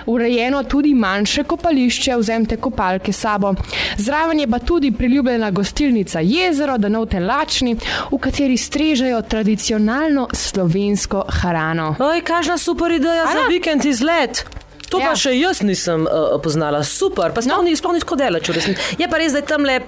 [0.08, 3.54] urejeno tudi manjše kopališče, vzemite kopalke sabo.
[3.98, 7.76] Zraven je pa tudi priljubljena gostilnica Jezero, da novte lačni,
[8.12, 11.87] v kateri strežejo tradicionalno slovensko hrano.
[12.00, 13.48] Oj, kažna super ideja A za ja?
[13.48, 14.46] vikend izlet.
[14.90, 15.04] To ja.
[15.04, 15.10] Ja.
[15.12, 16.84] pa še jaz nisem uh, poznala.
[16.84, 17.64] Super, pa sploh No.
[17.68, 18.50] ni, ni tako daleč.
[18.50, 18.96] v resnici.
[19.00, 19.82] Je pa res, da je tam le.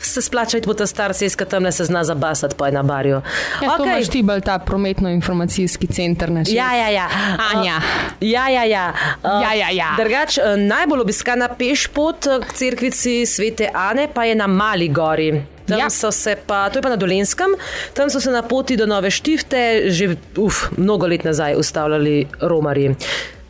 [0.00, 3.18] se splača iti po ta star ceska, tam ne se zna zabasati po enem barju.
[3.62, 3.86] Ja, okay.
[3.86, 6.44] imaš ti bolj ta prometno-informacijski center na.
[6.46, 7.08] Ja, ja, ja.
[7.54, 7.76] Anja.
[7.76, 7.82] Uh,
[8.20, 8.92] ja, ja, ja.
[9.24, 9.90] Uh, ja, ja, ja.
[9.98, 15.57] Drugač, uh, najbolj obiskana pešpot k cerkvici svete Ane pa je na Mali gori.
[15.68, 15.90] Tam ja.
[15.90, 17.52] so se pa, to je pa na Dolenskem,
[17.92, 22.96] tam so se na poti do Nove Štifte že uf, mnogo let nazaj ustavljali romarji.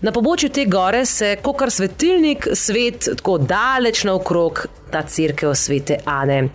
[0.01, 5.97] Na pobočju te gore se, kot kar svetilnik, svet tako daleč naokrog ta crkva svete
[6.05, 6.49] Ane.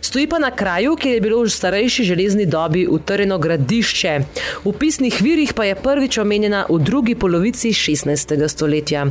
[0.00, 4.14] Stoji pa na kraju, kjer je bilo v starejši železni dobi utrjeno gradišče.
[4.64, 8.48] V pisnih virih pa je prvič omenjena v drugi polovici 16.
[8.48, 9.06] stoletja.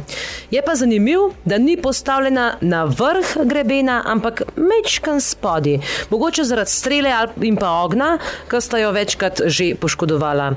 [0.52, 7.16] Je pa zanimiv, da ni postavljena na vrh grebena, ampak mečkan spodi, mogoče zaradi strele
[7.42, 8.18] in pa ogna,
[8.52, 10.54] ki sta jo večkrat že poškodovala.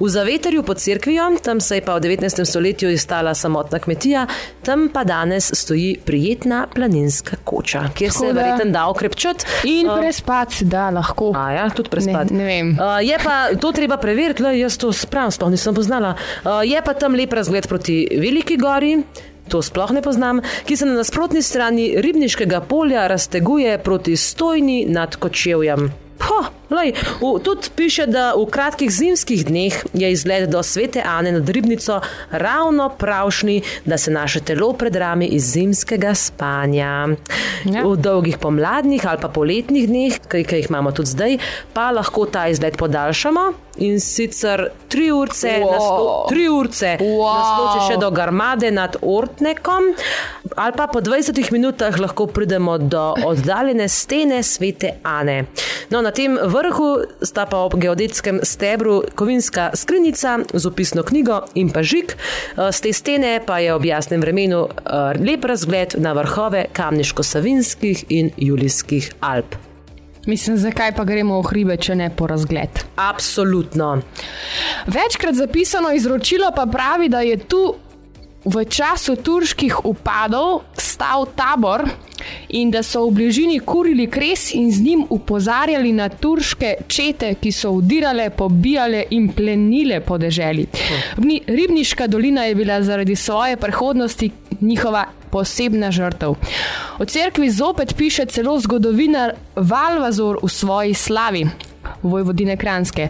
[0.00, 2.44] V zaveterju pod crkvijo, tam se je pa v 19.
[2.44, 4.26] stoletju izstala samotna kmetija,
[4.62, 9.44] tam pa danes stoji prijetna planinska koča, kjer Tako se je verjetno da okrepčati.
[9.64, 11.32] In uh, prespati, da lahko.
[11.36, 12.34] A ja, tudi prespati.
[12.34, 12.70] Ne, ne vem.
[12.70, 16.14] Uh, je pa to treba preveriti, le jaz to spravim, sploh nisem poznala.
[16.44, 19.02] Uh, je pa tam lep razgled proti Veliki gori.
[19.48, 25.16] To sploh ne poznam, ki se na nasprotni strani ribniškega polja razteguje proti stojni nad
[25.16, 25.90] kočevjem.
[26.20, 31.32] Ha, lej, v, tudi piše, da v kratkih zimskih dneh je izgled do svete Ane
[31.32, 32.00] nad ribnico
[32.30, 37.08] ravno pravšni, da se naše telo predrami iz zimskega spanja.
[37.64, 37.82] Ja.
[37.84, 41.38] V dolgih pomladnih ali pa poletnih dneh, ki jih imamo tudi zdaj,
[41.72, 46.26] pa lahko ta izgled podaljšamo in sicer tri urce, wow.
[46.28, 47.78] tri urce, wow.
[47.86, 49.92] še do Garmade nad Ortnekom,
[50.56, 55.44] ali pa po 20 minutah lahko pridemo do oddaljene stene svete Ane.
[55.90, 56.57] No, na tem vrhu
[57.22, 62.14] sta pa ob geodetskem stebru kovinska skrinjica z opisno knjigo in pa žig.
[62.56, 68.04] Z eh, te stene pa je ob jasnem vremenu eh, lep razgled na vrhove kamniško-savinskih
[68.08, 69.54] in julijskih Alp.
[70.26, 72.82] Mislim, zakaj pa gremo v hribe, če ne po razgled?
[73.00, 74.02] Absolutno.
[74.86, 77.62] Večkrat zapisano izročilo pa pravi, da je tu
[78.44, 81.84] v času turških upadov stal tabor
[82.48, 87.52] in da so v bližini kurili kres in z njim upozarjali na turške čete, ki
[87.52, 90.66] so udirale, pobijale in plenile po deželi.
[91.46, 96.34] Ribniška dolina je bila zaradi svoje prehodnosti njihova posebna žrtev.
[96.98, 101.46] O cerkvi zopet piše celo zgodovinar Valvazor v svoji slavi,
[102.02, 103.08] vojvodine Kranske.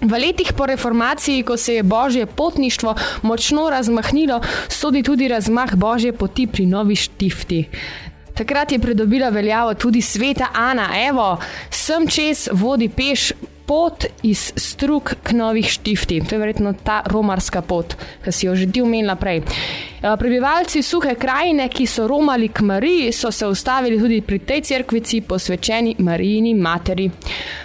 [0.00, 6.12] V letih po reformaciji, ko se je božje potništvo močno razmahnilo, sodi tudi razmah božje
[6.12, 7.68] poti pri novi štifti.
[8.34, 11.36] Takrat je pridobila veljavo tudi sveta Ana, evo,
[11.70, 13.32] sem čez vodi peš
[13.70, 16.18] pot iz strug k novih štifti.
[16.26, 19.44] To je verjetno ta romarska pot, ki si jo že ti omenila prej.
[19.46, 24.62] Eh, prebivalci suhe krajine, ki so romali k Mariji, so se ustavili tudi pri tej
[24.62, 27.10] cerkvici posvečeni Marijini materi.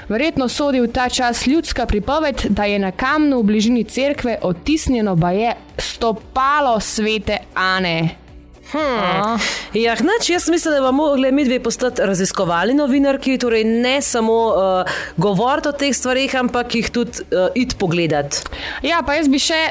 [0.10, 5.15] Verjetno sodi v ta čas ljudska pripoved, da je na kamnu v bližini cerkve odtisnjeno
[5.15, 8.25] baje stopalo svete Ane.
[8.71, 9.39] Hmm.
[9.73, 14.34] Ja, nač, jaz mislim, da bomo mogli mi dve postati raziskovalni novinarki, torej ne samo
[14.47, 18.41] uh, govoriti o teh stvarih, ampak jih tudi uh, id pogledati.
[18.84, 19.63] Ja, pa jaz bi še.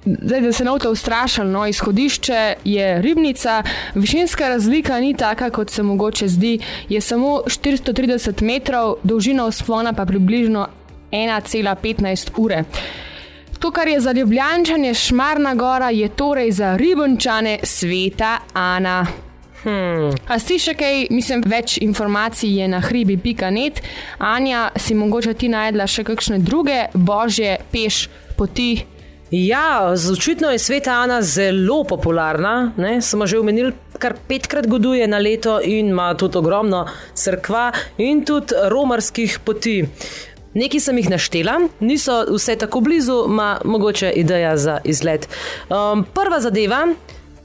[0.00, 3.58] Zdaj, da se ne bo ustrašil, no, izhodišče je ribnica,
[3.94, 6.54] višinska razlika ni taka, kot se mogoče zdi,
[6.88, 10.66] je samo 430 metrov, dolžina vzpona pa približno
[11.12, 12.64] 1,15 ure.
[13.60, 19.06] To, kar je za ljubljančane Šmarna gora, je torej za ribončane sveta Ana.
[19.62, 20.14] Hmm.
[20.28, 23.82] A si še kaj, mislim, več informacij je na hribi.net.
[24.18, 28.06] Anja, si mogoče ti najdla še kakšne druge božje peš
[28.38, 28.70] poti?
[29.30, 32.72] Ja, očitno je sveta Ana zelo popularna.
[32.80, 33.02] Ne?
[33.02, 37.68] Smo že omenili, kar petkrat goduje na leto in ima tudi ogromno crkva
[37.98, 39.84] in tudi romarskih poti.
[40.54, 45.28] Nekaj sem jih naštela, niso vse tako blizu, ima mogoče ideja za izlet.
[45.68, 46.86] Um, prva zadeva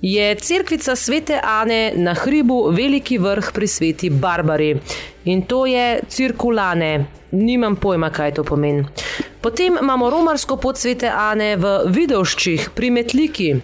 [0.01, 4.77] je crkvica svete Ane na hribu Veliki vrh pri sveti Barbari
[5.25, 7.05] in to je cirkulane.
[7.31, 8.85] Nimam pojma, kaj to pomeni.
[9.41, 13.55] Potem imamo romarsko pot svete Ane v Vidovščih pri Metliki.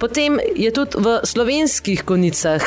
[0.00, 2.62] Potem je tudi v slovenskih konicah,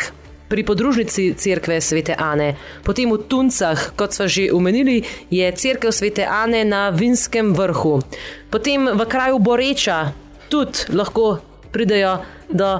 [0.48, 2.56] pri podružnici crkve svete Ane.
[2.84, 8.00] Potem v Tuncah, kot smo že omenili, je crkva svete Ane na Vinskem vrhu.
[8.50, 10.16] Potem v kraju Boreča
[10.48, 12.80] tudi lahko pridejo do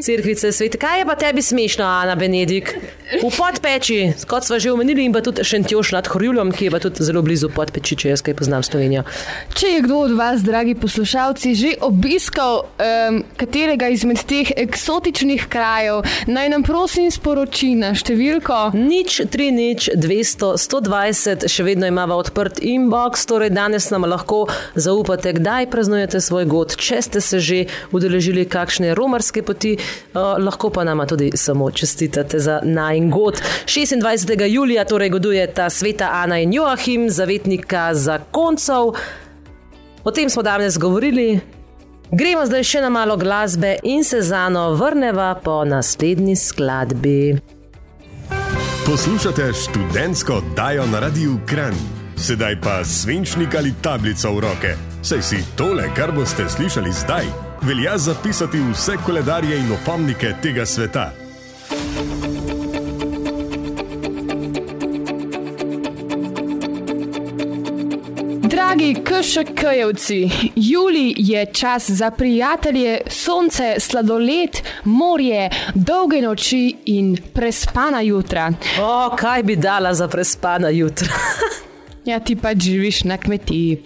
[0.00, 0.78] Cerkvice svete.
[0.78, 2.74] Kaj je pa tebi smešno, Ana Benedik?
[3.22, 6.80] V podpeči, kot smo že omenili, in pa tudi Šentjoš nad Horjulom, ki je pa
[6.80, 9.04] tudi zelo blizu podpeči, če jaz kaj poznam Slovenijo.
[9.52, 16.00] Če je kdo od vas, dragi poslušalci, že obiskal um, katerega izmed teh eksotičnih krajev,
[16.24, 18.72] naj nam prosim sporoči na številko.
[18.72, 25.36] Nič, tri, nič, 200, 120, še vedno imamo odprt inbox, torej danes nam lahko zaupate,
[25.36, 27.60] kdaj praznujete svoj god, če ste se že
[27.92, 29.76] udeležili kakšne romarske poti,
[30.14, 33.42] uh, lahko pa nama tudi samo čestitate za najn god.
[33.66, 34.46] 26.
[34.46, 38.92] julija torej goduje ta sveta Ana in Joachim, zavetnika zakoncev.
[40.04, 41.40] O tem smo danes govorili.
[42.10, 47.38] Gremo zdaj še na malo glasbe in se za eno vrneva po naslednji skladbi.
[48.86, 51.74] Poslušate študentsko oddajo na Radiu Kran,
[52.16, 54.74] sedaj pa svinčnik ali tablico v roke.
[55.02, 57.26] Saj si tole, kar boste slišali zdaj,
[57.62, 61.12] velja zapisati vse koledarje in opomnike tega sveta.
[68.42, 74.50] Dragi KŠK-jevci, juli je čas za prijatelje, sonce, sladoled,
[74.84, 78.52] morje, dolge noči in prespana jutra.
[78.80, 81.08] O, kaj bi dala za prespana jutra?
[82.04, 83.82] Ja, ti pa živiš na kmetiji.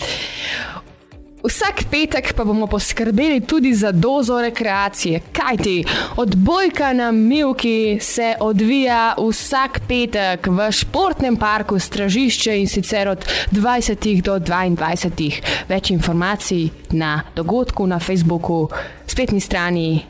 [1.47, 5.85] Vsak petek pa bomo poskrbeli tudi za dozo rekreacije, kajti
[6.17, 14.23] odbojka na Milki se odvija vsak petek v športnem parku Stražišče in sicer od 20
[14.23, 15.43] do 22.
[15.69, 18.69] Več informacij na dogodku na Facebooku,
[19.07, 20.03] spletni strani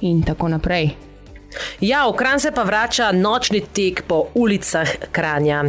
[0.00, 1.11] in tako naprej.
[1.80, 5.64] Ja, v Kran se pa vrača nočni tek po ulicah Kranja.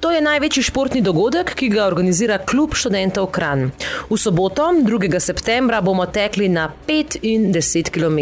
[0.00, 3.70] To je največji športni dogodek, ki ga organizira Klub študentov Kran.
[4.10, 5.20] V soboto, 2.
[5.20, 8.18] septembra, bomo tekli na 5 in 10 km.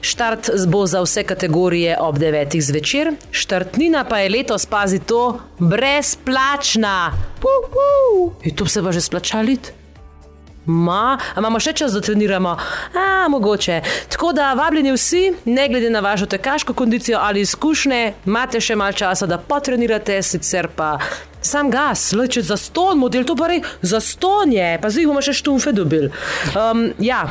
[0.00, 2.60] Štart bo za vse kategorije ob 9.
[2.60, 7.12] zvečer, štartnina pa je letos, pazi to, brezplačna.
[7.40, 8.32] Uhu.
[8.44, 9.79] Je to se pa že splačaliti?
[10.66, 12.56] Ma, a imamo še čas, da treniramo?
[12.94, 13.80] A, mogoče.
[14.12, 18.92] Tako da vabljeni vsi, ne glede na vašo tekaško kondicijo ali izkušnje, imate še malo
[18.92, 20.98] časa, da potrenirate, sicer pa
[21.42, 25.22] sam gas, leče za ston, model to pa rej, za ston je, pa zdaj bomo
[25.24, 26.12] še štumfe dobili.
[26.52, 27.24] Um, ja.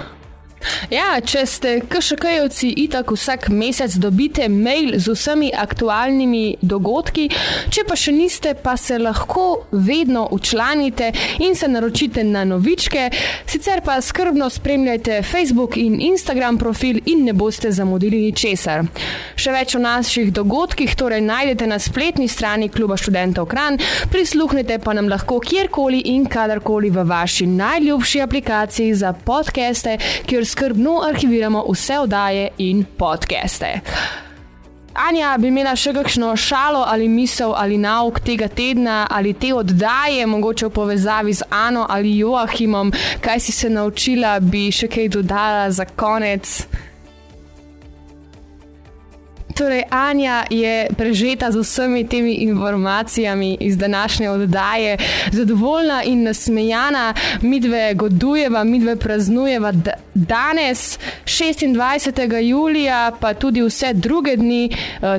[0.91, 7.29] Ja, če ste KŠK-jevci, itak vsak mesec dobite mail z vsemi aktualnimi dogodki,
[7.71, 11.11] če pa še niste, pa se lahko vedno učlanite
[11.45, 13.07] in se naročite na novičke.
[13.49, 18.83] Sicer pa skrbno spremljajte Facebook in Instagram profil in ne boste zamudili ničesar.
[19.39, 23.79] Še več o naših dogodkih torej najdete na spletni strani Kluba študentov Kran,
[24.11, 29.95] prisluhnite pa nam lahko kjerkoli in kadarkoli v vaši najljubši aplikaciji za podcaste,
[30.27, 33.79] kjer skrbno arhiviramo vse oddaje in podcaste.
[34.93, 40.25] Anja, bi imela še kakšno šalo ali misel ali nauk tega tedna ali te oddaje,
[40.27, 42.91] mogoče v povezavi z Ano ali Joachimom,
[43.21, 46.65] kaj si se naučila, bi še kaj dodala za konec.
[49.59, 54.97] Torej, Anja je prežeta z vsemi temi informacijami iz današnje oddaje,
[55.31, 59.73] zadovoljna in nasmejana, midve godujeva, midve praznujeva
[60.13, 62.41] danes, 26.
[62.41, 64.69] julija, pa tudi vse druge dni,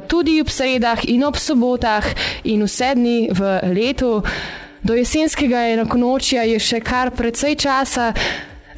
[0.08, 2.04] tudi ob sredah in ob sobotah
[2.44, 4.22] in vse dni v letu.
[4.82, 8.12] Do jesenskega enokonočja je še kar precej časa.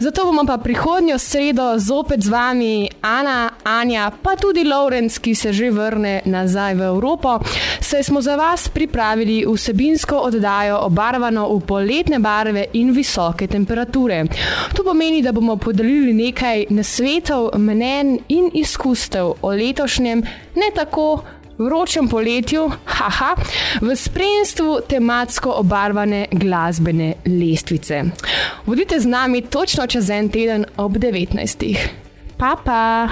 [0.02, 5.52] Zato bomo pa prihodnjo sredo zopet z vami, Ana, Anja, pa tudi Lawrence, ki se
[5.52, 7.38] že vrne nazaj v Evropo.
[7.80, 14.24] Saj smo za vas pripravili vsebinsko oddajo obarvano v poletne barve in visoke temperature.
[14.74, 20.18] To pomeni, da bomo podelili nekaj nasvetov, mnen in izkustev o letošnjem,
[20.56, 21.22] ne tako
[21.64, 23.34] vročem poletju, haha,
[23.80, 28.04] v spremstvu tematsko obarvane glasbene lestvice.
[28.66, 31.76] Vodite z nami točno čez en teden ob 19.
[32.36, 33.08] Pa pa!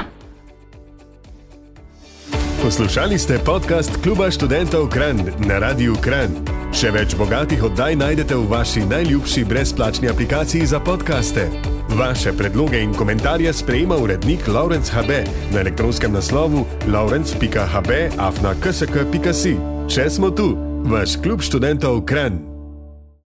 [2.62, 5.16] Poslušali ste podcast Kluba študentov Kran
[5.48, 6.28] na Radiu Kran.
[6.76, 11.79] Še več bogatih oddaj najdete v vaši najljubši brezplačni aplikaciji za podkaste.
[11.98, 15.10] Vaše predloge in komentarje sprejema urednik Laurence HB
[15.52, 19.56] na elektronskem naslovu laurence.hb afna ksk.si.
[19.88, 22.49] Če smo tu, vaš klub študentov Kran.